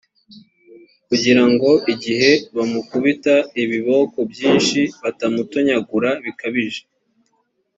[1.07, 6.81] kugira ngo igihe bamukubita ibiboko byinshi batamutonyagura bikabije,